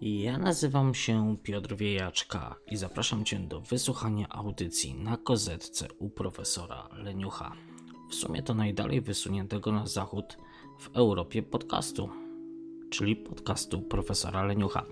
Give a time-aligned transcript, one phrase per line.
[0.00, 6.88] Ja nazywam się Piotr Wiejaczka i zapraszam Cię do wysłuchania audycji na kozetce u profesora
[6.92, 7.52] Leniucha.
[8.10, 10.38] W sumie to najdalej wysuniętego na zachód
[10.78, 12.10] w Europie podcastu,
[12.90, 14.84] czyli podcastu profesora Leniucha.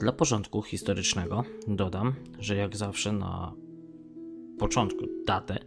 [0.00, 3.52] Dla porządku historycznego dodam, że jak zawsze na
[4.58, 5.58] początku datę,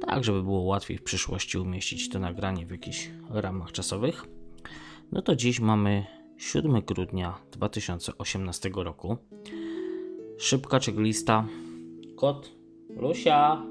[0.00, 4.24] tak żeby było łatwiej w przyszłości umieścić to nagranie w jakichś ramach czasowych.
[5.12, 9.16] No to dziś mamy 7 grudnia 2018 roku.
[10.38, 11.44] Szybka checklista.
[12.16, 12.52] Kot,
[12.96, 13.62] Lusia,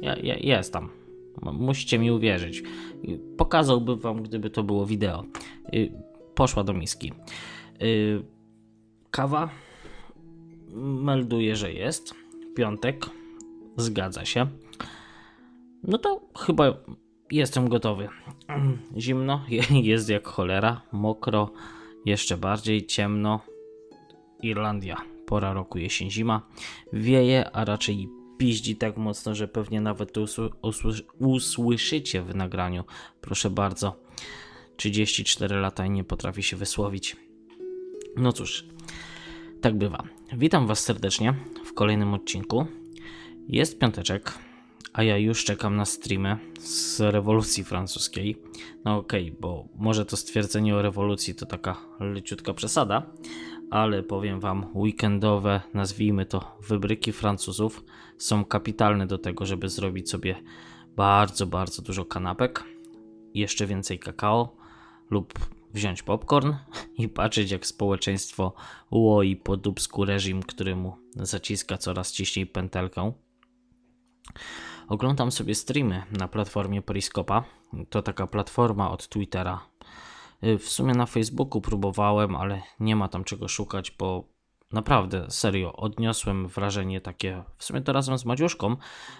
[0.00, 0.88] ja, ja jestem.
[1.52, 2.62] Musicie mi uwierzyć.
[3.36, 5.24] Pokazałbym wam, gdyby to było wideo.
[6.34, 7.12] Poszła do miski.
[7.82, 8.22] Y,
[9.10, 9.50] kawa
[10.74, 12.14] melduje, że jest.
[12.56, 13.06] Piątek.
[13.76, 14.46] Zgadza się.
[15.82, 16.64] No to chyba
[17.30, 18.08] jestem gotowy.
[18.98, 19.40] Zimno,
[19.82, 21.50] jest jak cholera, mokro,
[22.04, 23.40] jeszcze bardziej ciemno.
[24.42, 26.48] Irlandia, pora roku jesień zima.
[26.92, 30.24] Wieje, a raczej piździ tak mocno, że pewnie nawet to
[31.18, 32.84] usłyszycie w nagraniu.
[33.20, 33.96] Proszę bardzo.
[34.76, 37.16] 34 lata i nie potrafi się wysłowić.
[38.16, 38.64] No cóż,
[39.60, 40.02] tak bywa.
[40.32, 42.66] Witam Was serdecznie w kolejnym odcinku.
[43.48, 44.38] Jest piąteczek,
[44.94, 48.42] a ja już czekam na streamy z rewolucji francuskiej.
[48.84, 53.06] No okej, okay, bo może to stwierdzenie o rewolucji to taka leciutka przesada,
[53.70, 57.84] ale powiem wam, weekendowe, nazwijmy to, wybryki Francuzów
[58.18, 60.36] są kapitalne do tego, żeby zrobić sobie
[60.96, 62.64] bardzo, bardzo dużo kanapek,
[63.34, 64.56] jeszcze więcej kakao
[65.10, 65.34] lub
[65.72, 66.54] wziąć popcorn
[66.98, 68.54] i patrzeć jak społeczeństwo
[68.90, 73.12] łoi po dubsku reżim, któremu zaciska coraz ciśniej pętelkę.
[74.88, 77.44] Oglądam sobie streamy na platformie Periscopa.
[77.90, 79.60] To taka platforma od Twittera.
[80.44, 84.24] Y, w sumie na Facebooku próbowałem, ale nie ma tam czego szukać, bo
[84.72, 88.76] naprawdę, serio, odniosłem wrażenie takie, w sumie to razem z Madziuszką,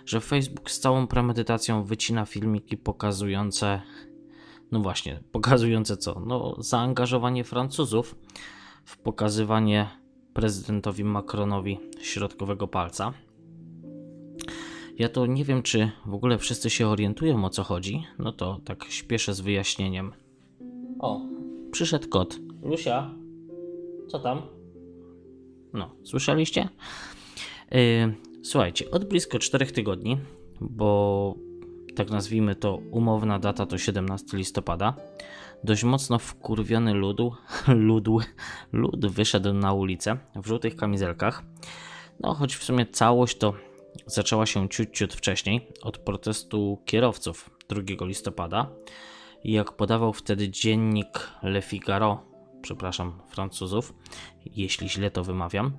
[0.07, 3.83] że Facebook z całą premedytacją wycina filmiki pokazujące,
[4.73, 6.21] no właśnie, pokazujące co?
[6.27, 8.17] No, zaangażowanie Francuzów
[8.85, 9.89] w pokazywanie
[10.35, 13.13] prezydentowi Macronowi środkowego palca.
[14.99, 18.07] Ja to nie wiem, czy w ogóle wszyscy się orientują o co chodzi.
[18.19, 20.13] No to tak śpieszę z wyjaśnieniem.
[20.99, 21.21] O,
[21.73, 22.39] przyszedł kot.
[22.63, 23.15] Lusia,
[24.09, 24.43] co tam?
[25.73, 26.69] No, słyszeliście?
[27.71, 30.19] Yy, słuchajcie, od blisko 4 tygodni,
[30.61, 31.35] bo
[31.97, 34.97] tak nazwijmy to umowna data to 17 listopada,
[35.65, 37.33] dość mocno wkurwiony ludu,
[37.69, 38.19] ludu,
[38.73, 41.43] lud wyszedł na ulicę w żółtych kamizelkach.
[42.21, 43.55] No, choć w sumie całość to
[44.07, 48.71] zaczęła się ciut, ciut wcześniej od protestu kierowców 2 listopada.
[49.45, 52.25] Jak podawał wtedy dziennik Le Figaro,
[52.63, 53.95] przepraszam Francuzów,
[54.47, 55.77] jeśli źle to wymawiam,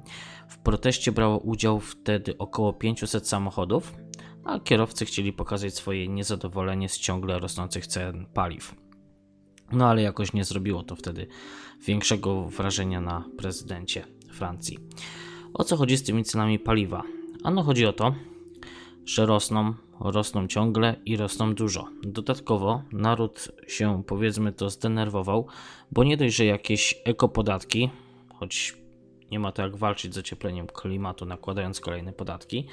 [0.49, 3.93] w proteście brało udział wtedy około 500 samochodów,
[4.43, 8.75] a kierowcy chcieli pokazać swoje niezadowolenie z ciągle rosnących cen paliw.
[9.71, 11.27] No ale jakoś nie zrobiło to wtedy
[11.85, 14.79] większego wrażenia na prezydencie Francji.
[15.53, 17.03] O co chodzi z tymi cenami paliwa?
[17.45, 18.15] Ano chodzi o to,
[19.05, 21.87] że rosną, rosną ciągle i rosną dużo.
[22.03, 25.47] Dodatkowo naród się powiedzmy to zdenerwował,
[25.91, 27.89] bo nie dość, że jakieś ekopodatki,
[28.33, 28.77] choć
[29.31, 32.67] nie ma to jak walczyć z ociepleniem klimatu nakładając kolejne podatki,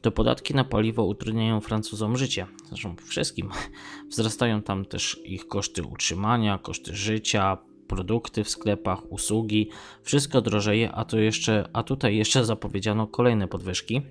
[0.00, 2.46] to podatki na paliwo utrudniają Francuzom życie.
[2.68, 3.50] Zresztą wszystkim.
[4.10, 7.58] Wzrastają tam też ich koszty utrzymania, koszty życia,
[7.88, 9.70] produkty w sklepach, usługi,
[10.02, 14.02] wszystko drożeje, a, to jeszcze, a tutaj jeszcze zapowiedziano kolejne podwyżki.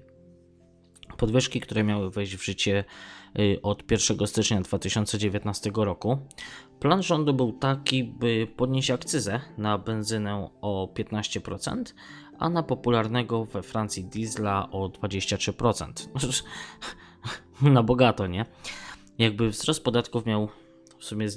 [1.18, 2.84] Podwyżki, które miały wejść w życie
[3.40, 6.18] y, od 1 stycznia 2019 roku.
[6.80, 11.84] Plan rządu był taki, by podnieść akcyzę na benzynę o 15%,
[12.40, 16.07] a na popularnego we Francji diesla o 23%.
[17.75, 18.45] na bogato, nie?
[19.18, 20.50] Jakby wzrost podatków miał
[21.00, 21.27] w sumie,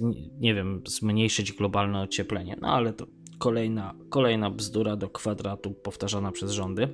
[0.40, 2.56] nie wiem, zmniejszyć globalne ocieplenie.
[2.60, 3.06] No ale to
[3.38, 6.88] kolejna, kolejna bzdura do kwadratu powtarzana przez rządy.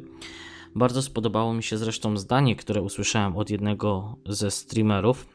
[0.75, 5.27] Bardzo spodobało mi się zresztą zdanie, które usłyszałem od jednego ze streamerów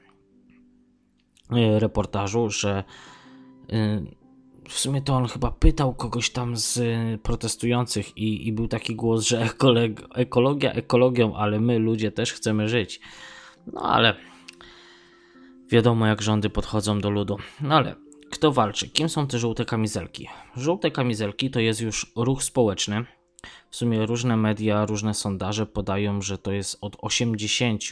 [1.52, 2.84] e, reportażu, że
[3.70, 4.04] e,
[4.70, 6.82] w sumie to on chyba pytał kogoś tam z
[7.22, 12.70] protestujących i, i był taki głos, że ekolog, ekologia ekologią, ale my ludzie też chcemy
[12.70, 13.00] żyć.
[13.74, 14.16] No ale
[15.72, 17.38] Wiadomo, jak rządy podchodzą do ludu.
[17.62, 17.96] No ale
[18.32, 18.90] kto walczy?
[18.90, 20.28] Kim są te żółte kamizelki?
[20.56, 23.06] Żółte kamizelki to jest już ruch społeczny.
[23.70, 27.84] W sumie różne media, różne sondaże podają, że to jest od 80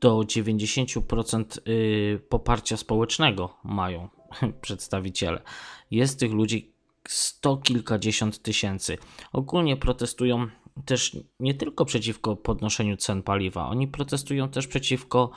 [0.00, 4.08] do 90% y, poparcia społecznego mają
[4.62, 5.42] przedstawiciele.
[5.90, 6.72] Jest tych ludzi
[7.08, 8.98] sto kilkadziesiąt tysięcy.
[9.32, 10.46] Ogólnie protestują
[10.84, 15.30] też nie tylko przeciwko podnoszeniu cen paliwa, oni protestują też przeciwko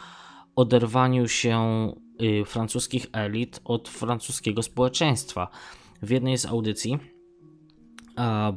[0.60, 1.88] oderwaniu się
[2.22, 5.48] y, francuskich elit od francuskiego społeczeństwa.
[6.02, 7.00] W jednej z audycji,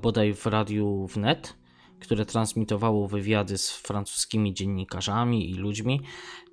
[0.03, 1.57] bodaj w radiu wnet,
[2.01, 6.01] które transmitowało wywiady z francuskimi dziennikarzami i ludźmi,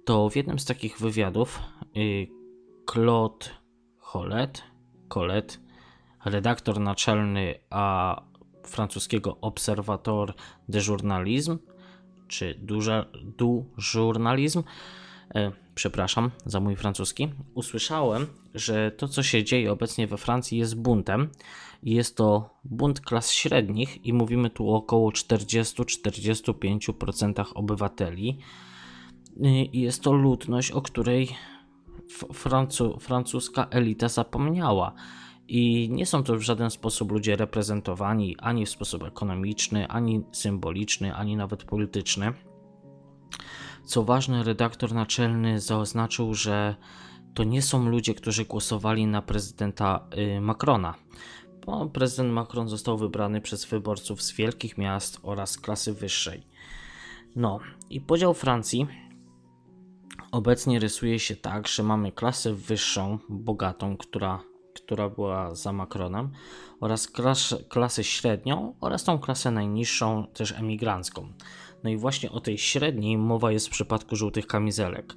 [0.05, 1.59] to w jednym z takich wywiadów
[1.97, 2.27] y,
[2.91, 3.45] Claude
[4.11, 4.63] Collet,
[5.07, 5.59] Collet
[6.25, 8.21] redaktor naczelny a
[8.63, 10.33] francuskiego Observateur
[10.69, 11.57] de Journalisme,
[12.27, 12.55] czy
[13.37, 14.63] du, Journalisme,
[15.75, 21.29] przepraszam za mój francuski, usłyszałem, że to, co się dzieje obecnie we Francji, jest buntem.
[21.83, 28.39] Jest to bunt klas średnich i mówimy tu o około 40-45% obywateli.
[29.71, 31.29] I jest to ludność, o której
[32.33, 34.93] francu, francuska elita zapomniała.
[35.47, 41.15] I nie są to w żaden sposób ludzie reprezentowani ani w sposób ekonomiczny, ani symboliczny,
[41.15, 42.33] ani nawet polityczny.
[43.85, 46.75] Co ważne, redaktor naczelny zaznaczył, że
[47.33, 50.95] to nie są ludzie, którzy głosowali na prezydenta y, Macrona.
[51.65, 56.47] Bo prezydent Macron został wybrany przez wyborców z wielkich miast oraz klasy wyższej.
[57.35, 57.59] No
[57.89, 58.87] i podział Francji
[60.31, 64.39] obecnie rysuje się tak, że mamy klasę wyższą, bogatą, która
[64.89, 66.31] która była za Macronem,
[66.79, 71.33] oraz klas, klasę średnią oraz tą klasę najniższą, też emigrancką.
[71.83, 75.15] No i właśnie o tej średniej mowa jest w przypadku żółtych kamizelek.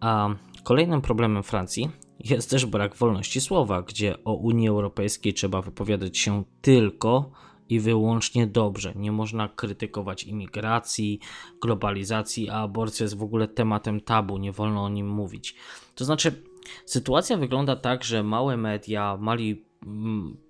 [0.00, 0.28] A
[0.64, 1.90] kolejnym problemem Francji
[2.20, 7.30] jest też brak wolności słowa, gdzie o Unii Europejskiej trzeba wypowiadać się tylko
[7.68, 8.92] i wyłącznie dobrze.
[8.96, 11.20] Nie można krytykować imigracji,
[11.62, 15.54] globalizacji, a aborcja jest w ogóle tematem tabu, nie wolno o nim mówić.
[15.94, 16.42] To znaczy,
[16.86, 19.64] Sytuacja wygląda tak, że małe media, mali,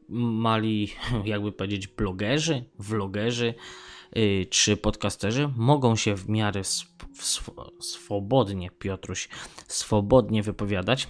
[0.09, 0.89] mali
[1.25, 3.55] jakby powiedzieć, blogerzy, vlogerzy
[4.51, 6.93] czy podcasterzy mogą się w miarę sw
[7.81, 9.29] swobodnie, Piotruś,
[9.69, 11.09] swobodnie wypowiadać,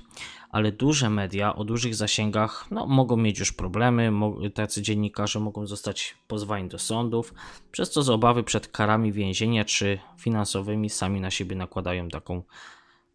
[0.51, 4.13] ale duże media o dużych zasięgach no, mogą mieć już problemy,
[4.55, 7.35] tacy dziennikarze mogą zostać pozwani do sądów,
[7.71, 12.43] przez co z obawy przed karami więzienia czy finansowymi sami na siebie nakładają taką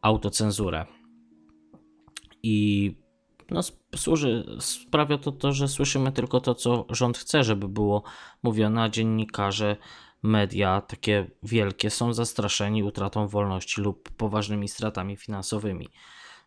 [0.02, 0.86] autocenzurę.
[2.44, 2.96] I
[3.52, 3.62] no,
[3.96, 8.04] służy, sprawia to to, że słyszymy tylko to, co rząd chce, żeby było
[8.44, 9.78] mówione, a dziennikarze,
[10.24, 15.90] media takie wielkie są zastraszeni utratą wolności lub poważnymi stratami finansowymi.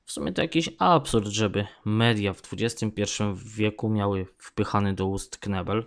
[0.04, 3.02] W sumie to jakiś absurd, żeby media w XXI
[3.34, 5.86] wieku miały wpychany do ust knebel.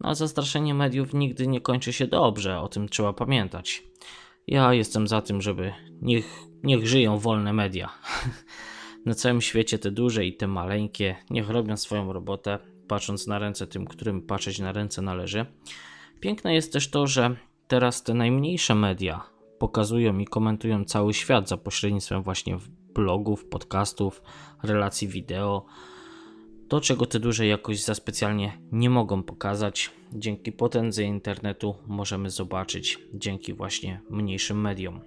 [0.00, 3.82] No a zastraszenie mediów nigdy nie kończy się dobrze, o tym trzeba pamiętać.
[4.46, 5.72] Ja jestem za tym, żeby
[6.02, 6.26] niech,
[6.62, 7.88] niech żyją wolne media.
[9.06, 12.58] Na całym świecie te duże i te maleńkie niech robią swoją robotę,
[12.88, 15.46] patrząc na ręce tym, którym patrzeć na ręce należy.
[16.20, 17.36] Piękne jest też to, że
[17.68, 19.22] teraz te najmniejsze media
[19.58, 22.58] pokazują i komentują cały świat za pośrednictwem właśnie
[22.94, 24.22] blogów, podcastów,
[24.62, 25.66] relacji wideo.
[26.68, 32.98] To, czego te duże jakoś za specjalnie nie mogą pokazać, dzięki potędze internetu możemy zobaczyć
[33.14, 35.00] dzięki właśnie mniejszym mediom.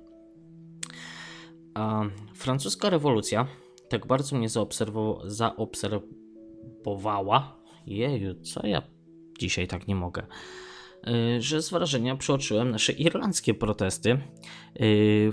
[1.73, 3.47] A francuska rewolucja
[3.93, 4.47] tak bardzo mnie
[5.25, 7.63] zaobserwowała.
[7.87, 8.81] Jeju, co ja
[9.39, 10.25] dzisiaj tak nie mogę.
[11.07, 14.19] Y, że z wrażenia przeoczyłem nasze irlandzkie protesty y,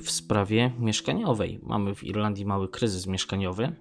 [0.02, 1.60] w sprawie mieszkaniowej.
[1.62, 3.72] Mamy w Irlandii mały kryzys mieszkaniowy.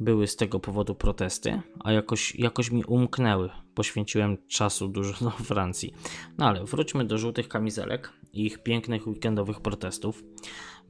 [0.00, 3.50] Były z tego powodu protesty, a jakoś, jakoś mi umknęły.
[3.74, 5.94] Poświęciłem czasu dużo do Francji.
[6.38, 10.22] No ale wróćmy do żółtych kamizelek ich pięknych weekendowych protestów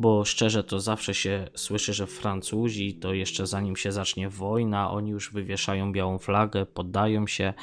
[0.01, 5.11] bo szczerze to zawsze się słyszy, że Francuzi to jeszcze zanim się zacznie wojna, oni
[5.11, 7.55] już wywieszają białą flagę, poddają się,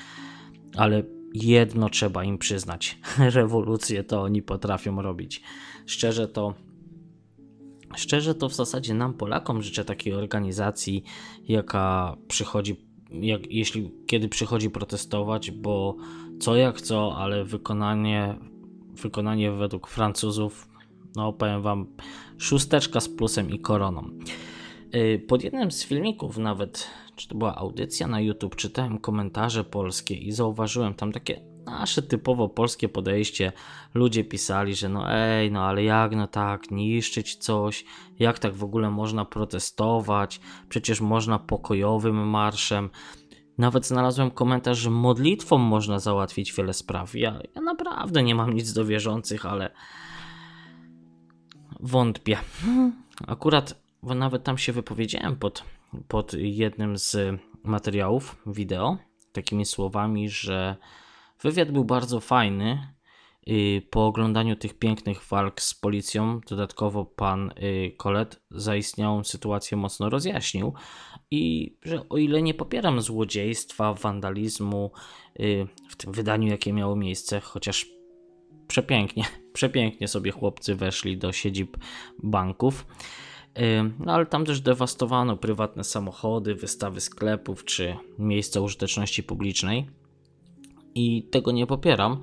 [0.76, 1.04] ale
[1.34, 3.00] jedno trzeba im przyznać:
[3.38, 5.42] rewolucję to oni potrafią robić.
[5.86, 6.54] Szczerze to.
[7.96, 11.04] Szczerze to w zasadzie nam, Polakom, życzę takiej organizacji,
[11.48, 12.76] jaka przychodzi,
[13.12, 15.96] jak, jeśli kiedy przychodzi protestować, bo
[16.40, 18.36] co jak co, ale wykonanie,
[19.02, 20.68] wykonanie według Francuzów
[21.18, 21.88] no powiem wam,
[22.38, 24.10] szósteczka z plusem i koroną.
[24.96, 30.16] Y, pod jednym z filmików, nawet czy to była audycja na YouTube, czytałem komentarze polskie
[30.16, 33.52] i zauważyłem tam takie nasze typowo polskie podejście.
[33.94, 37.86] Ludzie pisali, że no ej, no ale jak no tak, niszczyć coś,
[38.20, 40.40] jak tak w ogóle można protestować,
[40.70, 42.90] przecież można pokojowym marszem.
[43.58, 47.16] Nawet znalazłem komentarz, że modlitwą można załatwić wiele spraw.
[47.16, 49.70] Ja, ja naprawdę nie mam nic do wierzących, ale
[51.80, 52.38] Wątpię.
[53.28, 55.64] Akurat nawet tam się wypowiedziałem pod,
[56.08, 58.98] pod jednym z materiałów wideo,
[59.32, 60.76] takimi słowami, że
[61.42, 62.94] wywiad był bardzo fajny.
[63.50, 67.54] Y, po oglądaniu tych pięknych walk z policją, dodatkowo pan
[67.98, 70.74] Kolet y, zaistniałą sytuację mocno rozjaśnił
[71.32, 74.92] i że o ile nie popieram złodziejstwa, wandalizmu
[75.40, 77.86] y, w tym wydaniu, jakie miało miejsce, chociaż
[78.68, 79.24] przepięknie,
[79.54, 81.78] przepięknie sobie chłopcy weszli do siedzib
[82.24, 82.86] banków,
[84.00, 89.90] no ale tam też dewastowano prywatne samochody, wystawy sklepów czy miejsca użyteczności publicznej
[90.96, 92.22] i tego nie popieram.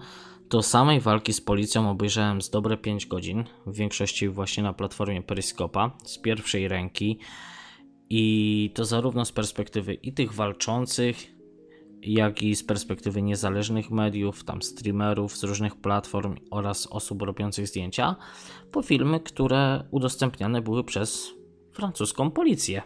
[0.54, 5.22] Do samej walki z policją obejrzałem z dobre 5 godzin, w większości właśnie na platformie
[5.22, 7.18] Periscopa, z pierwszej ręki.
[8.10, 11.16] I to zarówno z perspektywy i tych walczących,
[12.02, 18.16] jak i z perspektywy niezależnych mediów, tam streamerów z różnych platform oraz osób robiących zdjęcia,
[18.72, 21.30] po filmy, które udostępniane były przez
[21.72, 22.82] francuską policję.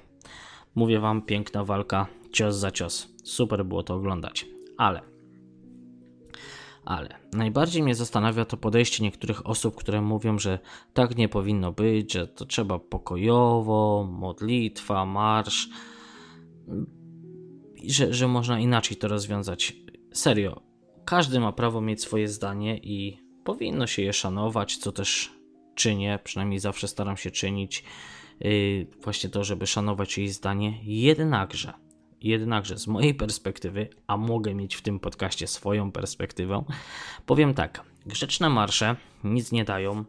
[0.74, 3.08] Mówię wam, piękna walka, cios za cios.
[3.24, 4.46] Super było to oglądać.
[4.76, 5.07] Ale
[6.88, 10.58] ale najbardziej mnie zastanawia to podejście niektórych osób, które mówią, że
[10.94, 15.68] tak nie powinno być, że to trzeba pokojowo, modlitwa, marsz,
[17.86, 19.76] że, że można inaczej to rozwiązać.
[20.12, 20.62] Serio,
[21.04, 25.32] każdy ma prawo mieć swoje zdanie i powinno się je szanować, co też
[25.74, 27.84] czynię, przynajmniej zawsze staram się czynić.
[28.40, 30.78] Yy, właśnie to, żeby szanować czyjeś zdanie.
[30.82, 31.87] Jednakże
[32.20, 36.64] Jednakże z mojej perspektywy, a mogę mieć w tym podcaście swoją perspektywę,
[37.26, 40.04] powiem tak: grzeczne marsze nic nie dają.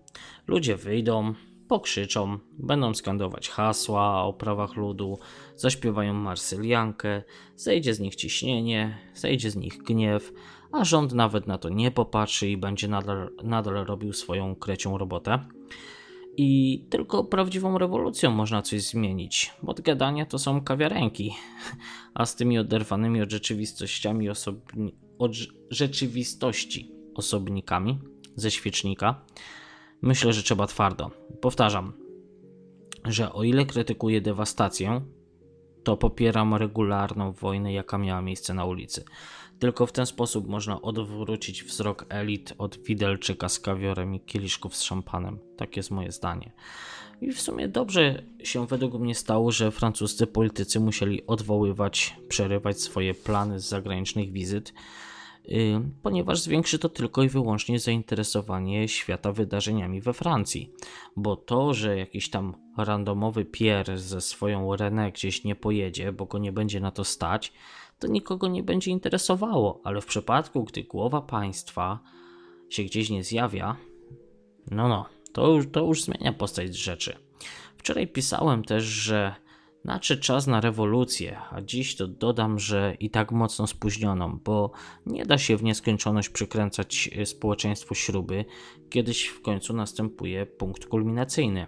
[0.48, 1.34] Ludzie wyjdą,
[1.68, 5.20] pokrzyczą, będą skandować hasła o prawach ludu,
[5.56, 7.24] zaśpiewają marsyliankę,
[7.56, 10.34] zejdzie z nich ciśnienie, zejdzie z nich gniew,
[10.72, 15.40] a rząd nawet na to nie popatrzy i będzie nadal, nadal robił swoją krecią robotę.
[16.38, 21.36] I tylko prawdziwą rewolucją można coś zmienić, bo gadania to są kawiarenki,
[22.14, 25.32] a z tymi oderwanymi od rzeczywistościami osobni- od
[25.70, 28.00] rzeczywistości osobnikami
[28.36, 29.26] ze świecznika
[30.02, 31.12] myślę, że trzeba twardo.
[31.42, 31.94] Powtarzam,
[33.06, 35.02] że o ile krytykuję dewastację,
[35.84, 39.04] to popieram regularną wojnę, jaka miała miejsce na ulicy.
[39.60, 44.84] Tylko w ten sposób można odwrócić wzrok elit od widelczyka z kawiorem i kieliszków z
[44.84, 45.40] szampanem.
[45.58, 46.52] Tak jest moje zdanie.
[47.22, 53.14] I w sumie dobrze się według mnie stało, że francuscy politycy musieli odwoływać, przerywać swoje
[53.14, 54.74] plany z zagranicznych wizyt,
[55.46, 60.74] yy, ponieważ zwiększy to tylko i wyłącznie zainteresowanie świata wydarzeniami we Francji.
[61.16, 66.38] Bo to, że jakiś tam randomowy Pierre ze swoją René gdzieś nie pojedzie, bo go
[66.38, 67.54] nie będzie na to stać,
[68.00, 72.00] to nikogo nie będzie interesowało, ale w przypadku, gdy głowa państwa
[72.70, 73.76] się gdzieś nie zjawia,
[74.72, 77.18] no no, to już, to już zmienia postać rzeczy.
[77.78, 79.36] Wczoraj pisałem też, że
[79.86, 84.72] nadszedł czas na rewolucję, a dziś to dodam, że i tak mocno spóźnioną, bo
[85.06, 88.46] nie da się w nieskończoność przykręcać społeczeństwu śruby,
[88.90, 91.68] kiedyś w końcu następuje punkt kulminacyjny.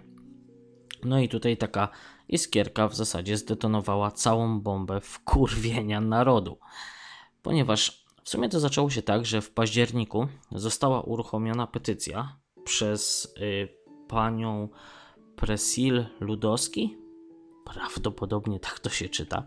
[1.04, 1.88] No i tutaj taka
[2.28, 6.58] iskierka w zasadzie zdetonowała całą bombę wkurwienia narodu.
[7.42, 13.68] Ponieważ w sumie to zaczęło się tak, że w październiku została uruchomiona petycja przez y,
[14.08, 14.68] panią
[15.36, 16.96] Presil Ludowski,
[17.64, 19.44] prawdopodobnie tak to się czyta,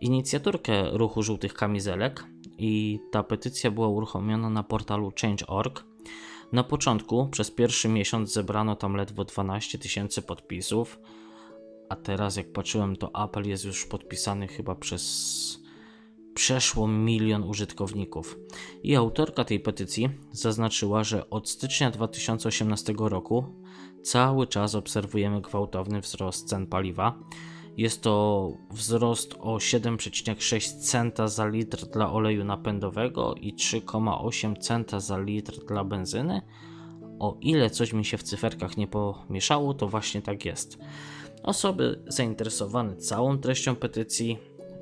[0.00, 2.24] inicjatorkę ruchu żółtych kamizelek
[2.58, 5.84] i ta petycja była uruchomiona na portalu change.org.
[6.52, 10.98] Na początku przez pierwszy miesiąc zebrano tam ledwo 12 tysięcy podpisów,
[11.88, 15.66] a teraz jak patrzyłem, to apel jest już podpisany chyba przez
[16.34, 18.38] przeszło milion użytkowników.
[18.82, 23.44] I autorka tej petycji zaznaczyła, że od stycznia 2018 roku
[24.02, 27.18] cały czas obserwujemy gwałtowny wzrost cen paliwa.
[27.76, 35.18] Jest to wzrost o 7,6 centa za litr dla oleju napędowego i 3,8 centa za
[35.18, 36.42] litr dla benzyny.
[37.18, 40.78] O ile coś mi się w cyferkach nie pomieszało, to właśnie tak jest.
[41.42, 44.38] Osoby zainteresowane całą treścią petycji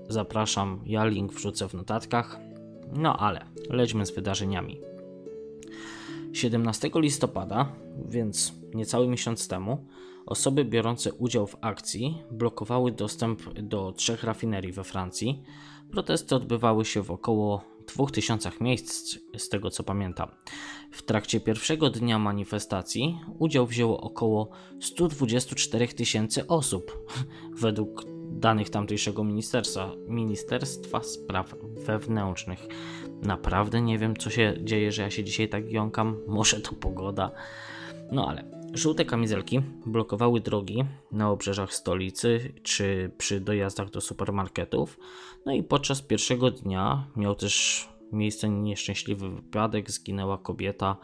[0.09, 2.39] zapraszam, ja link wrzucę w notatkach.
[2.93, 4.81] No ale lećmy z wydarzeniami.
[6.33, 7.73] 17 listopada,
[8.09, 9.87] więc niecały miesiąc temu,
[10.27, 15.43] osoby biorące udział w akcji blokowały dostęp do trzech rafinerii we Francji.
[15.91, 17.65] Protesty odbywały się w około
[17.97, 20.29] 2000 miejsc, z tego co pamiętam.
[20.91, 24.51] W trakcie pierwszego dnia manifestacji udział wzięło około
[24.81, 27.09] 124 tysięcy osób,
[27.61, 31.55] według danych tamtejszego ministerstwa, Ministerstwa Spraw
[31.87, 32.67] Wewnętrznych.
[33.23, 36.21] Naprawdę nie wiem, co się dzieje, że ja się dzisiaj tak jąkam.
[36.27, 37.31] Może to pogoda.
[38.13, 44.99] No ale Żółte kamizelki blokowały drogi na obrzeżach stolicy czy przy dojazdach do supermarketów.
[45.47, 49.91] No i podczas pierwszego dnia miał też miejsce nieszczęśliwy wypadek.
[49.91, 50.97] Zginęła kobieta,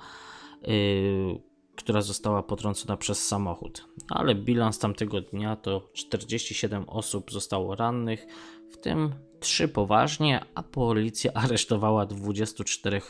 [0.62, 1.40] yy,
[1.76, 3.88] która została potrącona przez samochód.
[4.08, 8.26] Ale bilans tamtego dnia to 47 osób zostało rannych,
[8.70, 13.02] w tym 3 poważnie, a policja aresztowała 24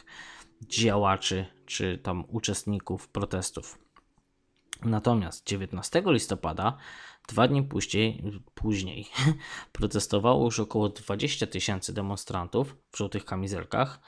[0.62, 3.89] działaczy czy tam uczestników protestów.
[4.84, 6.76] Natomiast 19 listopada,
[7.28, 8.22] dwa dni później,
[8.54, 9.06] później
[9.72, 14.00] protestowało już około 20 tysięcy demonstrantów w żółtych kamizelkach,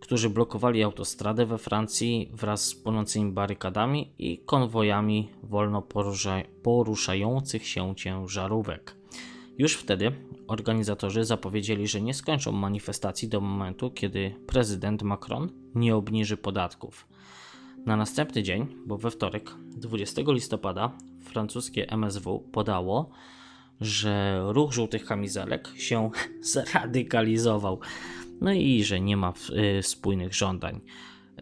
[0.00, 7.94] którzy blokowali autostradę we Francji wraz z płonącymi barykadami i konwojami wolno porusza, poruszających się
[7.96, 8.96] ciężarówek.
[9.58, 10.12] Już wtedy
[10.46, 17.06] organizatorzy zapowiedzieli, że nie skończą manifestacji do momentu, kiedy prezydent Macron nie obniży podatków.
[17.86, 23.10] Na następny dzień, bo we wtorek, 20 listopada, francuskie MSW podało,
[23.80, 27.80] że ruch żółtych kamizelek się zradykalizował.
[28.40, 29.32] No i że nie ma
[29.78, 30.80] y, spójnych żądań.
[31.38, 31.40] Y,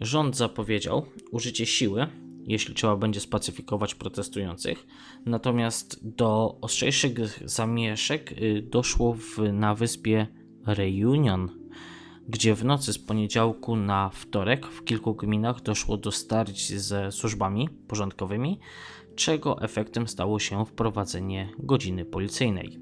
[0.00, 2.06] rząd zapowiedział użycie siły,
[2.46, 4.86] jeśli trzeba będzie spacyfikować protestujących.
[5.26, 7.12] Natomiast do ostrzejszych
[7.44, 10.26] zamieszek y, doszło w, na wyspie
[10.66, 11.59] Reunion
[12.30, 17.68] gdzie w nocy z poniedziałku na wtorek w kilku gminach doszło do starć ze służbami
[17.88, 18.58] porządkowymi,
[19.16, 22.78] czego efektem stało się wprowadzenie godziny policyjnej.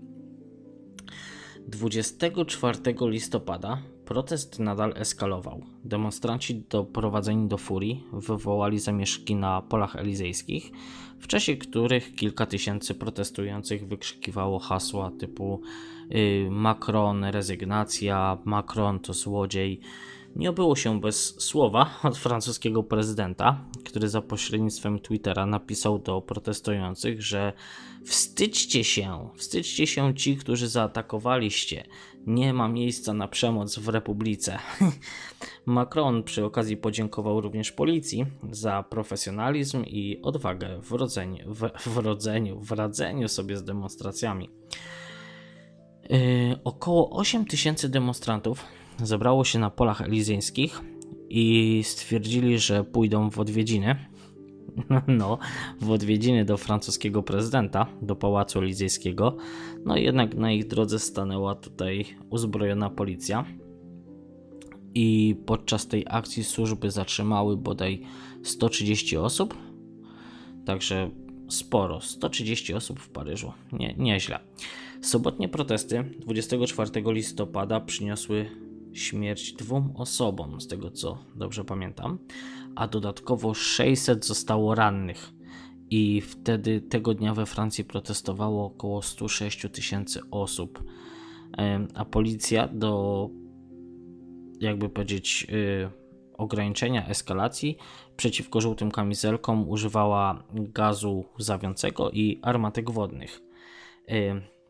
[1.68, 5.64] 24 listopada protest nadal eskalował.
[5.84, 10.70] Demonstranci doprowadzeni do furii wywołali zamieszki na polach elizejskich,
[11.20, 15.62] w czasie których kilka tysięcy protestujących wykrzykiwało hasła typu
[16.50, 19.80] Macron rezygnacja, Macron to złodziej.
[20.36, 27.22] Nie obyło się bez słowa od francuskiego prezydenta, który za pośrednictwem Twittera napisał do protestujących,
[27.22, 27.52] że
[28.04, 31.84] wstydźcie się, wstydźcie się ci, którzy zaatakowaliście.
[32.26, 34.58] Nie ma miejsca na przemoc w republice.
[35.66, 42.60] Macron przy okazji podziękował również policji za profesjonalizm i odwagę w, rodzeniu, w, w rodzeniu,
[42.60, 44.50] w radzeniu sobie z demonstracjami.
[46.08, 46.18] Yy,
[46.64, 48.64] około 8 tysięcy demonstrantów
[49.02, 50.80] zebrało się na polach elizyjskich
[51.28, 53.96] i stwierdzili, że pójdą w odwiedziny.
[55.08, 55.38] No,
[55.80, 59.36] w odwiedziny do francuskiego prezydenta, do pałacu elizyjskiego.
[59.84, 63.44] No jednak na ich drodze stanęła tutaj uzbrojona policja.
[64.94, 68.02] I podczas tej akcji służby zatrzymały bodaj
[68.42, 69.54] 130 osób.
[70.64, 71.10] Także
[71.48, 73.52] sporo, 130 osób w Paryżu.
[73.72, 74.38] Nie, nieźle.
[75.02, 78.50] Sobotnie protesty 24 listopada przyniosły
[78.92, 82.18] śmierć dwóm osobom, z tego co dobrze pamiętam,
[82.76, 85.32] a dodatkowo 600 zostało rannych.
[85.90, 90.84] I wtedy tego dnia we Francji protestowało około 106 tysięcy osób,
[91.94, 93.30] a policja do,
[94.60, 95.90] jakby powiedzieć, y,
[96.38, 97.76] ograniczenia eskalacji
[98.16, 103.42] przeciwko żółtym kamizelkom używała gazu zawiącego i armatek wodnych.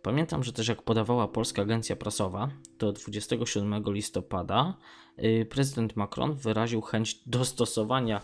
[0.03, 4.75] Pamiętam, że też jak podawała polska agencja prasowa, to 27 listopada
[5.19, 8.21] y, prezydent Macron wyraził chęć dostosowania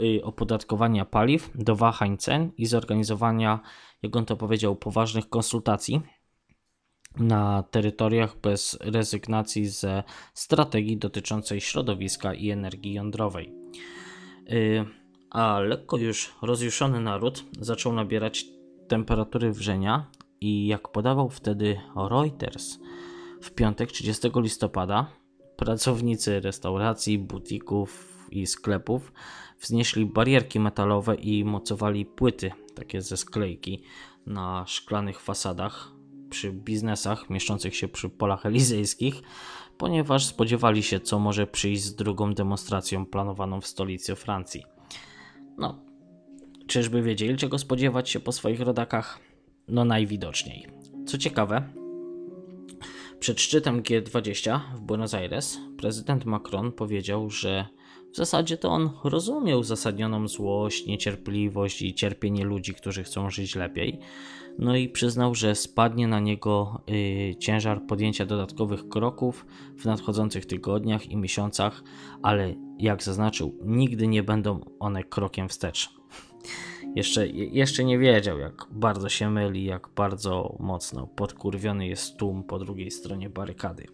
[0.00, 3.60] y, opodatkowania paliw do wahań cen i zorganizowania,
[4.02, 6.00] jak on to powiedział, poważnych konsultacji
[7.16, 10.02] na terytoriach bez rezygnacji ze
[10.34, 13.52] strategii dotyczącej środowiska i energii jądrowej.
[14.50, 14.84] Y,
[15.30, 18.44] a lekko już rozjuszony naród zaczął nabierać
[18.88, 20.10] temperatury wrzenia
[20.46, 21.80] i jak podawał wtedy
[22.10, 22.78] Reuters,
[23.42, 25.06] w piątek 30 listopada
[25.56, 29.12] pracownicy restauracji, butików i sklepów
[29.60, 33.82] wznieśli barierki metalowe i mocowali płyty, takie ze sklejki,
[34.26, 35.92] na szklanych fasadach
[36.30, 39.22] przy biznesach mieszczących się przy polach elizejskich,
[39.78, 44.64] ponieważ spodziewali się, co może przyjść z drugą demonstracją planowaną w stolicy Francji.
[45.58, 45.78] No,
[46.66, 49.25] czyżby wiedzieli, czego spodziewać się po swoich rodakach?
[49.68, 50.66] No najwidoczniej.
[51.06, 51.72] Co ciekawe,
[53.20, 57.66] przed szczytem G20 w Buenos Aires prezydent Macron powiedział, że
[58.12, 63.98] w zasadzie to on rozumie uzasadnioną złość, niecierpliwość i cierpienie ludzi, którzy chcą żyć lepiej.
[64.58, 69.46] No i przyznał, że spadnie na niego y, ciężar podjęcia dodatkowych kroków
[69.78, 71.82] w nadchodzących tygodniach i miesiącach,
[72.22, 75.96] ale jak zaznaczył, nigdy nie będą one krokiem wstecz
[76.96, 82.58] jeszcze, jeszcze nie wiedział, jak bardzo się myli, jak bardzo mocno podkurwiony jest tłum po
[82.58, 83.86] drugiej stronie barykady.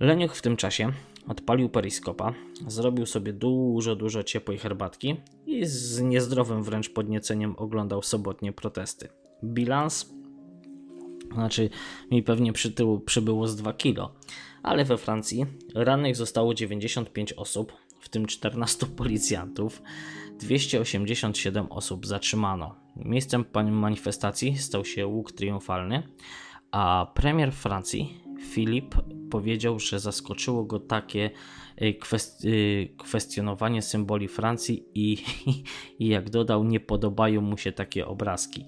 [0.00, 0.92] Leniuch w tym czasie
[1.28, 2.34] odpalił periskopa,
[2.66, 5.16] zrobił sobie dużo, dużo ciepłej herbatki
[5.46, 9.08] i z niezdrowym wręcz podnieceniem oglądał sobotnie protesty.
[9.44, 10.10] Bilans,
[11.32, 11.70] znaczy
[12.10, 14.14] mi pewnie przy tyłu przybyło z 2 kilo,
[14.62, 19.82] ale we Francji rannych zostało 95 osób, w tym 14 policjantów,
[20.38, 22.74] 287 osób zatrzymano.
[22.96, 26.02] Miejscem manifestacji stał się łuk triumfalny,
[26.70, 28.94] a premier Francji Filip
[29.30, 31.30] powiedział, że zaskoczyło go takie
[31.82, 31.94] y,
[32.44, 35.16] y, kwestionowanie symboli Francji i,
[36.04, 38.64] i jak dodał, nie podobają mu się takie obrazki.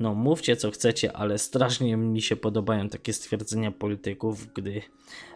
[0.00, 4.82] No, mówcie co chcecie, ale strasznie mi się podobają takie stwierdzenia polityków, gdy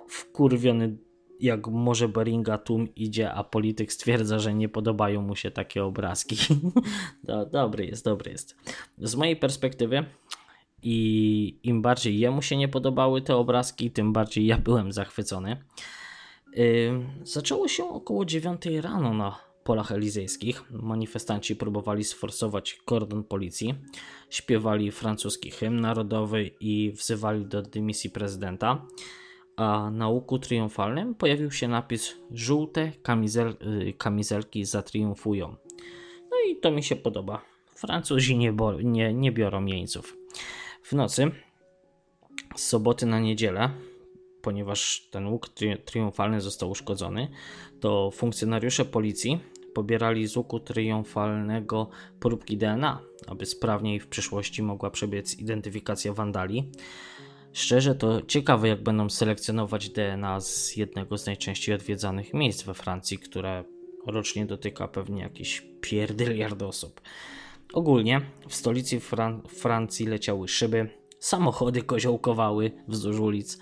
[0.09, 0.97] wkurwiony
[1.41, 6.37] jak może Beringa tłum idzie, a polityk stwierdza, że nie podobają mu się takie obrazki.
[7.25, 8.57] Do, dobry jest, dobry jest.
[8.99, 10.05] Z mojej perspektywy
[10.83, 15.57] i im bardziej jemu się nie podobały te obrazki, tym bardziej ja byłem zachwycony.
[16.55, 20.71] Yy, zaczęło się około 9 rano na polach elizejskich.
[20.71, 23.75] Manifestanci próbowali sforsować kordon policji,
[24.31, 28.87] śpiewali francuski hymn narodowy i wzywali do dymisji prezydenta.
[29.59, 35.57] A na łuku triumfalnym pojawił się napis żółte kamizel, yy, kamizelki zatriumfują.
[36.31, 37.43] No i to mi się podoba.
[37.75, 40.17] Francuzi nie, bo, nie, nie biorą jeńców.
[40.83, 41.31] W nocy
[42.57, 43.71] z soboty na niedzielę,
[44.43, 47.29] ponieważ ten łuk tri triumfalny został uszkodzony,
[47.81, 49.41] to funkcjonariusze policji
[49.75, 51.89] pobierali z łuku triumfalnego
[52.21, 56.71] próbki DNA, aby sprawniej w przyszłości mogła przebiec identyfikacja wandali.
[57.59, 63.19] Szczerze to ciekawe, jak będą selekcjonować DNA z jednego z najczęściej odwiedzanych miejsc we Francji,
[63.19, 63.65] które
[64.07, 67.01] rocznie dotyka pewnie jakieś pierdyliard osób.
[67.73, 73.59] Ogólnie w stolicy Fran Francji leciały szyby, samochody koziołkowały wzdłuż ulic,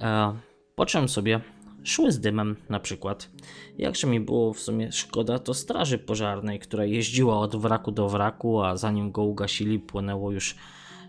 [0.00, 0.38] e,
[0.74, 1.40] po czym sobie
[1.84, 3.30] szły z dymem na przykład.
[3.78, 8.62] Jakże mi było w sumie szkoda to straży pożarnej, która jeździła od wraku do wraku,
[8.62, 10.54] a zanim go ugasili płynęło już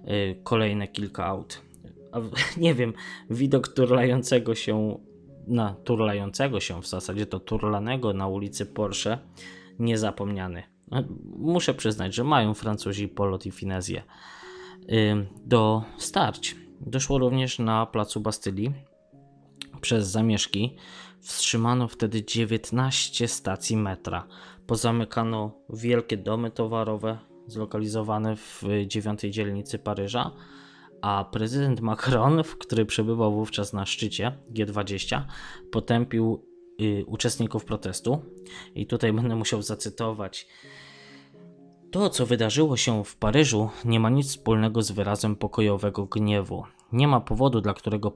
[0.07, 1.65] y, kolejne kilka aut.
[2.57, 2.93] Nie wiem,
[3.29, 4.99] widok turlającego się
[5.47, 9.17] na turlającego się w zasadzie to turlanego na ulicy Porsche
[9.79, 10.63] niezapomniany.
[11.37, 14.03] Muszę przyznać, że mają Francuzi polot i finezję.
[15.45, 18.73] Do starć doszło również na placu Bastylii.
[19.81, 20.75] Przez zamieszki
[21.19, 24.27] wstrzymano wtedy 19 stacji metra.
[24.67, 30.31] Pozamykano wielkie domy towarowe zlokalizowane w dziewiątej dzielnicy Paryża,
[31.01, 35.21] a prezydent Macron, który przebywał wówczas na szczycie G20,
[35.71, 36.45] potępił
[36.81, 38.21] y, uczestników protestu.
[38.75, 40.47] I tutaj będę musiał zacytować
[41.95, 46.63] to, co wydarzyło się w Paryżu, nie ma nic wspólnego z wyrazem pokojowego gniewu.
[46.93, 48.15] Nie ma powodu, dla którego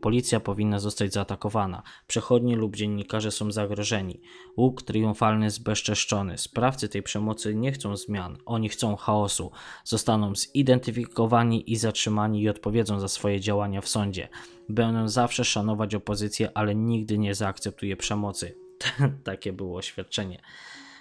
[0.00, 1.82] policja powinna zostać zaatakowana.
[2.06, 4.20] Przechodni lub dziennikarze są zagrożeni.
[4.56, 6.38] Łuk triumfalny zbezczeszczony.
[6.38, 9.50] Sprawcy tej przemocy nie chcą zmian, oni chcą chaosu.
[9.84, 14.28] Zostaną zidentyfikowani i zatrzymani i odpowiedzą za swoje działania w sądzie.
[14.68, 18.58] Będę zawsze szanować opozycję, ale nigdy nie zaakceptuję przemocy.
[19.24, 20.40] Takie było oświadczenie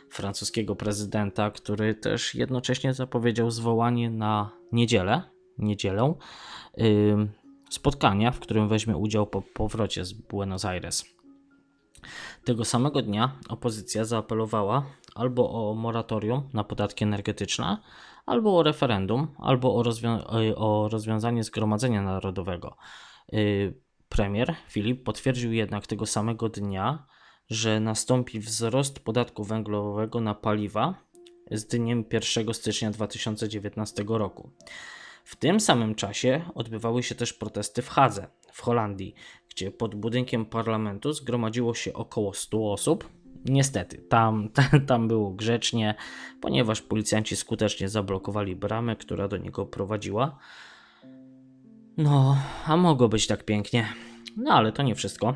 [0.10, 6.14] francuskiego prezydenta, który też jednocześnie zapowiedział zwołanie na niedzielę, niedzielę,
[7.70, 11.06] spotkania, w którym weźmie udział po powrocie z Buenos Aires.
[12.46, 17.78] Tego samego dnia opozycja zaapelowała albo o moratorium na podatki energetyczne,
[18.26, 22.78] albo o referendum, albo o, rozwią y, o rozwiązanie Zgromadzenia Narodowego.
[23.32, 27.08] Yy, premier Filip potwierdził jednak tego samego dnia,
[27.50, 30.94] że nastąpi wzrost podatku węglowego na paliwa
[31.52, 34.52] z dniem 1 stycznia 2019 roku.
[35.28, 39.14] W tym samym czasie odbywały się też protesty w Hadze, w Holandii,
[39.50, 43.10] gdzie pod budynkiem parlamentu zgromadziło się około 100 osób.
[43.46, 44.50] Niestety, tam,
[44.88, 45.96] tam było grzecznie,
[46.42, 50.40] ponieważ policjanci skutecznie zablokowali bramę, która do niego prowadziła.
[51.98, 53.88] No, a mogło być tak pięknie.
[54.38, 55.34] No ale to nie wszystko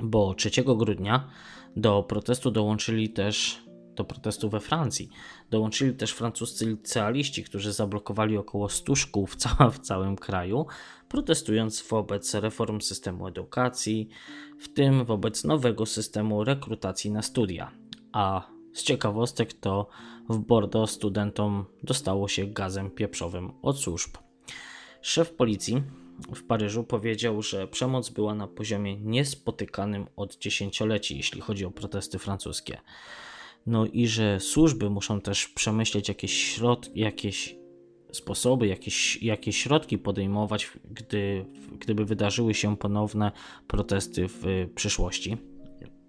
[0.00, 1.28] bo 3 grudnia
[1.76, 3.62] do protestu dołączyli też
[3.96, 5.10] do protestu we Francji.
[5.50, 10.66] Dołączyli też francuscy licealiści, którzy zablokowali około 100 szkół w, ca w całym kraju,
[11.08, 14.08] protestując wobec reform systemu edukacji,
[14.58, 17.70] w tym wobec nowego systemu rekrutacji na studia.
[18.12, 19.88] A z ciekawostek to
[20.28, 24.16] w Bordeaux studentom dostało się gazem pieprzowym od służb.
[25.02, 25.82] Szef policji
[26.34, 32.18] w Paryżu powiedział, że przemoc była na poziomie niespotykanym od dziesięcioleci, jeśli chodzi o protesty
[32.18, 32.78] francuskie.
[33.66, 37.56] No i że służby muszą też przemyśleć jakieś środki, jakieś
[38.12, 41.46] sposoby, jakieś, jakieś środki podejmować, gdy,
[41.78, 43.32] gdyby wydarzyły się ponowne
[43.66, 45.36] protesty w przyszłości.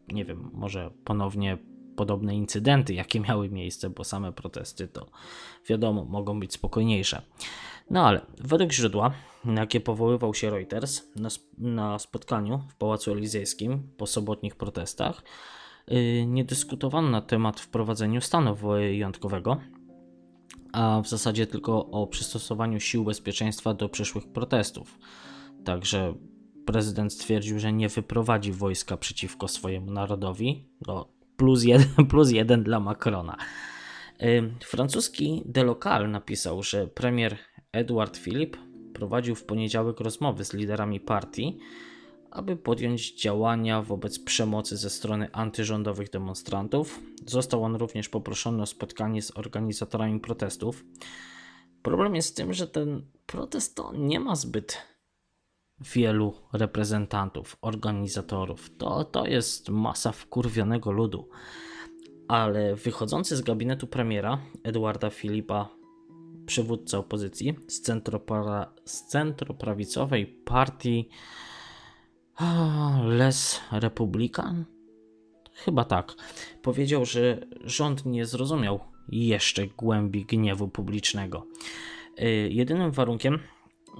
[0.07, 1.57] Nie wiem, może ponownie
[1.95, 5.05] podobne incydenty, jakie miały miejsce, bo same protesty to
[5.69, 7.21] wiadomo, mogą być spokojniejsze.
[7.89, 9.13] No ale według źródła,
[9.45, 15.23] na jakie powoływał się Reuters na, na spotkaniu w Pałacu Elizejskim po sobotnich protestach,
[16.27, 19.57] nie dyskutowano na temat wprowadzenia stanu wyjątkowego,
[20.73, 24.99] a w zasadzie tylko o przystosowaniu sił bezpieczeństwa do przyszłych protestów.
[25.65, 26.13] Także
[26.65, 30.69] prezydent stwierdził, że nie wyprowadzi wojska przeciwko swojemu narodowi.
[30.87, 33.37] No, plus, jeden, plus jeden dla Macrona.
[34.63, 37.37] Francuski Delocal napisał, że premier
[37.71, 38.57] Edward Philip
[38.93, 41.57] prowadził w poniedziałek rozmowy z liderami partii,
[42.37, 46.99] aby podjąć działania wobec przemocy ze strony antyrządowych demonstrantów.
[47.25, 50.85] Został on również poproszony o spotkanie z organizatorami protestów.
[51.81, 54.77] Problem jest z tym, że ten protest to nie ma zbyt
[55.79, 58.77] wielu reprezentantów, organizatorów.
[58.77, 61.29] To, to jest masa wkurwionego ludu.
[62.27, 65.69] Ale wychodzący z gabinetu premiera Edwarda Filipa,
[66.45, 67.81] przywódca opozycji z
[69.07, 71.09] centroprawicowej partii
[73.03, 74.65] Les Republican?
[75.53, 76.15] Chyba tak.
[76.61, 81.45] Powiedział, że rząd nie zrozumiał jeszcze głębi gniewu publicznego.
[82.21, 83.39] Y, jedynym warunkiem,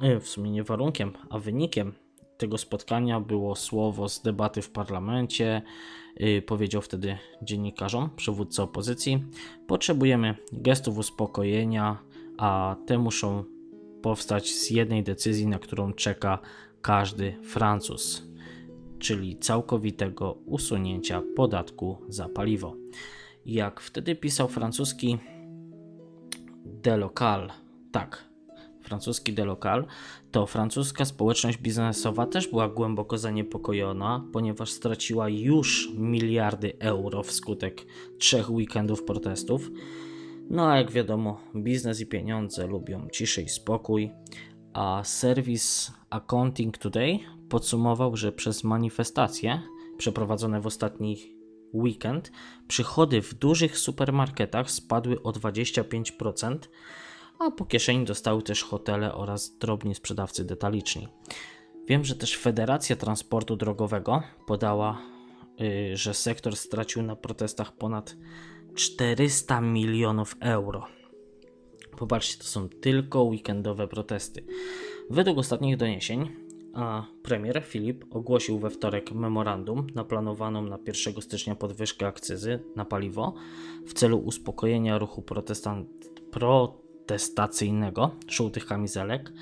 [0.03, 1.93] y, w sumie nie warunkiem, a wynikiem
[2.37, 5.61] tego spotkania było słowo z debaty w parlamencie.
[6.21, 9.23] Y, powiedział wtedy dziennikarzom, przywódca opozycji:
[9.67, 11.97] Potrzebujemy gestów uspokojenia,
[12.37, 13.43] a te muszą
[14.01, 16.39] powstać z jednej decyzji, na którą czeka
[16.87, 18.23] każdy Francuz
[18.99, 22.75] czyli całkowitego usunięcia podatku za paliwo.
[23.45, 25.17] Jak wtedy pisał francuski
[26.65, 27.51] Delocal,
[27.91, 28.23] tak,
[28.81, 29.85] francuski Delocal,
[30.31, 37.85] to francuska społeczność biznesowa też była głęboko zaniepokojona, ponieważ straciła już miliardy euro wskutek
[38.19, 39.71] trzech weekendów protestów.
[40.49, 44.11] No a jak wiadomo, biznes i pieniądze lubią ciszy i spokój,
[44.77, 49.61] a serwis Accounting Today podsumował, że przez manifestacje
[49.97, 51.17] przeprowadzone w ostatni
[51.73, 52.31] weekend
[52.67, 56.57] przychody w dużych supermarketach spadły o 25%,
[57.39, 61.07] a po kieszeni dostały też hotele oraz drobni sprzedawcy detaliczni.
[61.87, 65.01] Wiem, że też Federacja Transportu Drogowego podała,
[65.59, 68.15] yy, że sektor stracił na protestach ponad
[68.75, 70.96] 400 milionów euro.
[71.97, 74.43] Popatrzcie, to są tylko weekendowe protesty.
[75.09, 76.29] Według ostatnich doniesień,
[76.73, 82.85] a premier Filip ogłosił we wtorek memorandum na planowaną na 1 stycznia podwyżkę akcyzy na
[82.85, 83.33] paliwo
[83.85, 85.23] w celu uspokojenia ruchu
[86.31, 89.33] protestacyjnego żółtych kamizelek.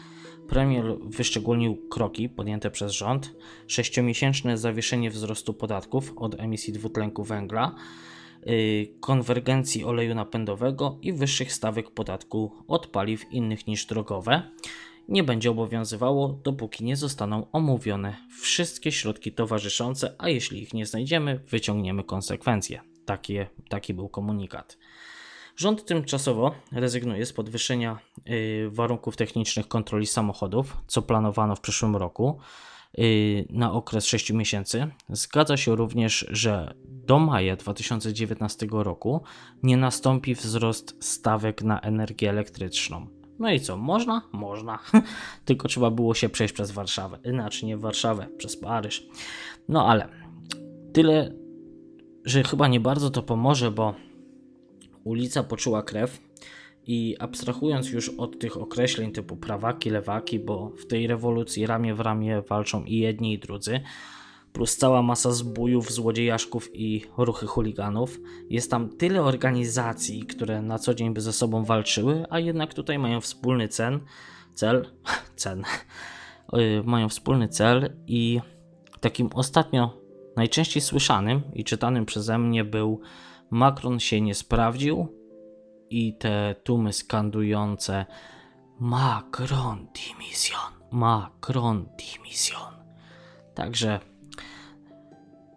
[0.48, 3.36] Premier wyszczególnił kroki podjęte przez rząd,
[3.68, 7.76] sześciomiesięczne zawieszenie wzrostu podatków od emisji dwutlenku węgla,
[9.00, 14.52] konwergencji oleju napędowego i wyższych stawek podatku od paliw innych niż drogowe
[15.10, 21.40] nie będzie obowiązywało, dopóki nie zostaną omówione wszystkie środki towarzyszące, a jeśli ich nie znajdziemy,
[21.50, 22.82] wyciągniemy konsekwencje.
[23.06, 23.38] Taki,
[23.70, 24.78] taki był komunikat.
[25.56, 32.40] Rząd tymczasowo rezygnuje z podwyższenia y, warunków technicznych kontroli samochodów, co planowano w przyszłym roku.
[33.00, 34.88] Y, na okres 6 miesięcy.
[35.10, 39.22] Zgadza się również, że do maja 2019 roku
[39.64, 43.08] nie nastąpi wzrost stawek na energię elektryczną.
[43.40, 44.22] No i co, można?
[44.32, 44.80] Można.
[45.46, 47.20] Tylko trzeba było się przejść przez Warszawę.
[47.26, 49.08] Inaczej nie Warszawę, przez Paryż.
[49.70, 50.08] No ale
[50.94, 51.32] tyle,
[52.26, 53.96] że chyba nie bardzo to pomoże, bo
[55.04, 56.25] ulica poczuła krew
[56.88, 62.00] i abstrahując już od tych określeń typu prawaki, lewaki, bo w tej rewolucji ramię w
[62.00, 63.82] ramię walczą i jedni i drudzy,
[64.54, 68.20] plus cała masa zbójów, złodziejaszków i ruchy chuliganów,
[68.50, 73.00] jest tam tyle organizacji, które na co dzień by ze sobą walczyły, a jednak tutaj
[73.00, 74.00] mają wspólny cen,
[74.54, 74.86] cel,
[75.36, 75.64] cen,
[76.84, 78.40] mają wspólny cel i
[79.00, 80.02] takim ostatnio
[80.36, 83.02] najczęściej słyszanym i czytanym przeze mnie był
[83.50, 85.08] Macron się nie sprawdził,
[85.96, 88.06] i te tłumy skandujące
[88.80, 92.74] Macron dimission, Macron dimission.
[93.54, 94.00] Także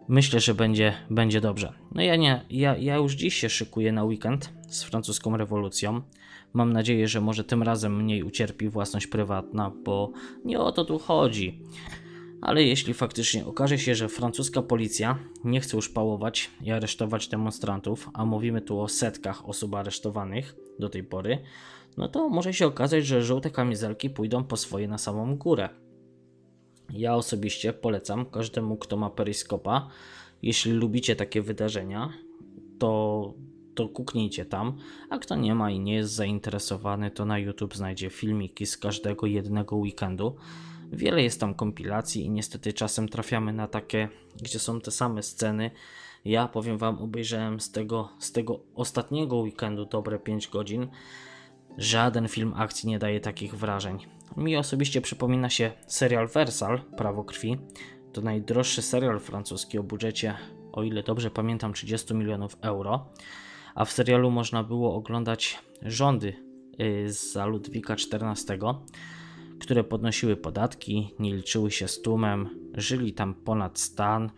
[0.07, 1.73] myślę, że będzie, będzie dobrze.
[1.91, 6.01] No ja nie, ja, ja już dziś się szykuję na weekend z francuską rewolucją.
[6.53, 10.11] Mam nadzieję, że może tym razem mniej ucierpi własność prywatna, bo
[10.45, 11.61] nie o to tu chodzi.
[12.41, 18.09] Ale jeśli faktycznie okaże się, że francuska policja nie chce już pałować i aresztować demonstrantów,
[18.13, 21.37] a mówimy tu o setkach osób aresztowanych do tej pory,
[21.97, 25.69] no to może się okazać, że żółte kamizelki pójdą po swoje na samą górę.
[26.93, 29.89] Ja osobiście polecam każdemu, kto ma periskopa,
[30.41, 32.13] jeśli lubicie takie wydarzenia,
[32.79, 33.33] to,
[33.75, 34.77] to kuknijcie tam,
[35.09, 39.27] a kto nie ma i nie jest zainteresowany, to na YouTube znajdzie filmiki z każdego
[39.27, 40.35] jednego weekendu.
[40.91, 44.09] Wiele jest tam kompilacji i niestety czasem trafiamy na takie,
[44.41, 45.71] gdzie są te same sceny.
[46.25, 50.87] Ja powiem Wam, obejrzałem z tego, z tego ostatniego weekendu dobre 5 godzin.
[51.77, 54.05] Żaden film akcji nie daje takich wrażeń.
[54.37, 57.57] Mi osobiście przypomina się serial Versal, Prawo Krwi.
[58.13, 60.35] To najdroższy serial francuski o budżecie,
[60.71, 63.05] o ile dobrze pamiętam, 30 milionów euro.
[63.75, 66.33] A w serialu można było oglądać rządy
[66.81, 68.59] y, za Ludwika XIV,
[69.59, 74.31] które podnosiły podatki, nie liczyły się z tłumem, żyli tam ponad stan.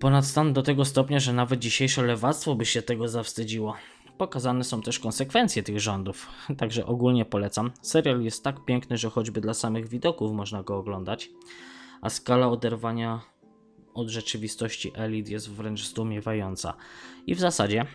[0.00, 3.74] Ponad stan do tego stopnia, że nawet dzisiejsze lewactwo by się tego zawstydziło.
[4.18, 7.70] Pokazane są też konsekwencje tych rządów, także ogólnie polecam.
[7.82, 11.30] Serial jest tak piękny, że choćby dla samych widoków można go oglądać,
[12.00, 13.20] a skala oderwania
[13.94, 16.74] od rzeczywistości elit jest wręcz zdumiewająca.
[17.26, 17.86] I w zasadzie,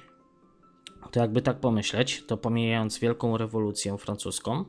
[1.11, 4.65] to jakby tak pomyśleć, to pomijając wielką rewolucję francuską,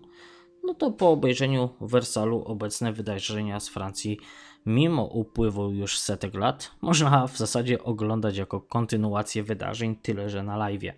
[0.68, 4.18] no to po obejrzeniu Wersalu obecne wydarzenia z Francji,
[4.66, 10.57] mimo upływu już setek lat, można w zasadzie oglądać jako kontynuację wydarzeń, tyle że na
[10.57, 10.92] live.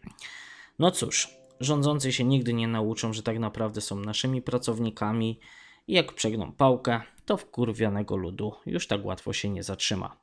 [0.79, 1.29] No cóż,
[1.61, 5.41] rządzący się nigdy nie nauczą, że tak naprawdę są naszymi pracownikami
[5.89, 10.17] i jak przegną pałkę, to wkurwianego ludu już tak łatwo się nie zatrzyma.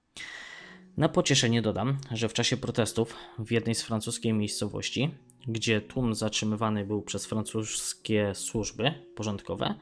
[0.97, 5.11] Na pocieszenie dodam, że w czasie protestów w jednej z francuskiej miejscowości,
[5.47, 9.75] gdzie tłum zatrzymywany był przez francuskie służby porządkowe,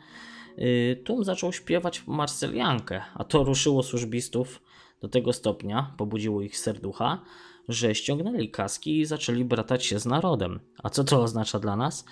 [0.59, 4.61] y, tłum zaczął śpiewać marseliankę, a to ruszyło służbistów
[5.01, 7.21] do tego stopnia, pobudziło ich serducha,
[7.67, 10.59] że ściągnęli kaski i zaczęli bratać się z narodem.
[10.83, 12.05] A co to oznacza dla nas?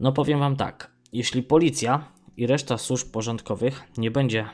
[0.00, 4.48] No powiem wam tak, jeśli policja i reszta służb porządkowych nie będzie,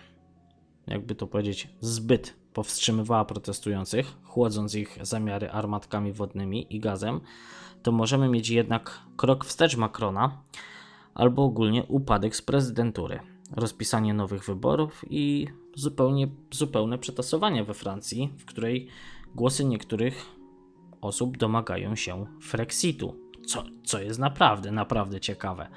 [0.87, 7.21] jakby to powiedzieć, zbyt powstrzymywała protestujących, chłodząc ich zamiary armatkami wodnymi i gazem,
[7.83, 10.43] to możemy mieć jednak krok wstecz Macrona
[11.15, 13.21] albo ogólnie upadek z prezydentury,
[13.57, 18.89] rozpisanie nowych wyborów i zupełnie, zupełne przetasowanie we Francji, w której
[19.35, 20.27] głosy niektórych
[21.01, 23.17] osób domagają się Frexitu.
[23.47, 25.69] Co, co jest naprawdę, naprawdę ciekawe.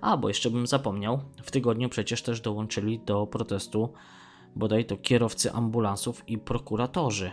[0.00, 3.92] A, bo jeszcze bym zapomniał, w tygodniu przecież też dołączyli do protestu
[4.56, 7.32] bodaj to kierowcy ambulansów i prokuratorzy.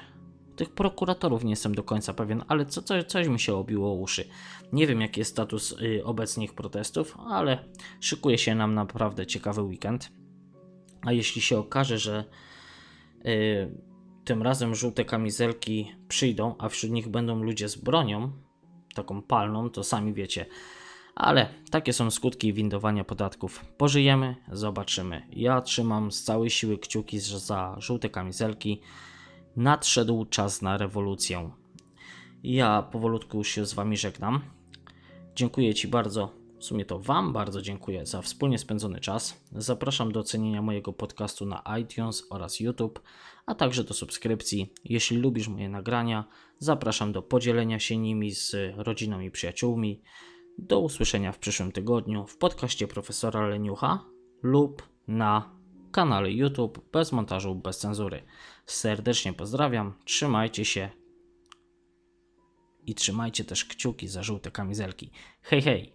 [0.56, 4.28] Tych prokuratorów nie jestem do końca pewien, ale co, co, coś mi się obiło uszy.
[4.74, 7.66] Nie wiem, jaki jest status y, obecnych protestów, ale
[8.00, 10.12] szykuje się nam naprawdę ciekawy weekend.
[11.02, 12.26] A jeśli się okaże, że
[13.26, 13.72] y,
[14.26, 18.32] tym razem żółte kamizelki przyjdą, a wśród nich będą ludzie z bronią,
[18.96, 20.46] taką palną, to sami wiecie.
[21.16, 23.66] Ale takie są skutki windowania podatków.
[23.78, 25.28] Pożyjemy, zobaczymy.
[25.32, 28.82] Ja trzymam z całej siły kciuki za żółte kamizelki.
[29.56, 31.52] Nadszedł czas na rewolucję.
[32.44, 34.42] Ja powolutku się z Wami żegnam.
[35.36, 39.44] Dziękuję Ci bardzo w sumie to Wam bardzo dziękuję za wspólnie spędzony czas.
[39.52, 43.02] Zapraszam do ocenienia mojego podcastu na iTunes oraz YouTube,
[43.46, 44.74] a także do subskrypcji.
[44.86, 46.26] Jeśli lubisz moje nagrania,
[46.60, 50.02] zapraszam do podzielenia się nimi z rodziną i przyjaciółmi.
[50.58, 54.06] Do usłyszenia w przyszłym tygodniu w podcaście profesora Leniucha
[54.44, 55.56] lub na
[55.92, 58.24] kanale YouTube bez montażu, bez cenzury.
[58.66, 60.90] Serdecznie pozdrawiam, trzymajcie się
[62.86, 65.12] i trzymajcie też kciuki za żółte kamizelki.
[65.42, 65.95] Hej, hej!